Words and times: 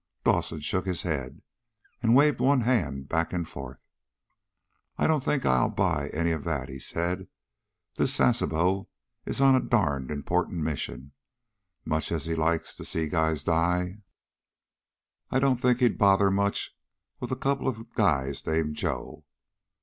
Dawson 0.23 0.61
shook 0.61 0.87
his 0.87 1.03
head, 1.03 1.43
and 2.01 2.15
waved 2.15 2.39
one 2.39 2.61
hand 2.61 3.07
back 3.07 3.31
and 3.31 3.47
forth. 3.47 3.77
"I 4.97 5.05
don't 5.05 5.23
think 5.23 5.45
I'll 5.45 5.69
buy 5.69 6.09
any 6.09 6.31
of 6.31 6.43
that," 6.43 6.69
he 6.69 6.79
said. 6.79 7.27
"This 7.97 8.11
Sasebo 8.11 8.89
is 9.27 9.39
on 9.39 9.53
a 9.53 9.59
darned 9.59 10.09
important 10.09 10.63
mission. 10.63 11.11
Much 11.85 12.11
as 12.11 12.25
he 12.25 12.33
likes 12.33 12.73
to 12.77 12.83
see 12.83 13.07
guys 13.09 13.43
die, 13.43 13.99
I 15.29 15.37
don't 15.37 15.57
think 15.57 15.81
he'll 15.81 15.93
bother 15.93 16.31
much 16.31 16.75
with 17.19 17.29
a 17.29 17.35
couple 17.35 17.67
of 17.67 17.93
guys 17.93 18.43
named 18.47 18.77
Joe. 18.77 19.23